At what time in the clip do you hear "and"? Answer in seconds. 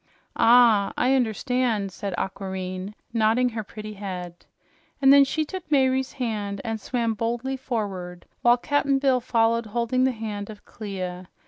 4.99-5.13, 6.63-6.81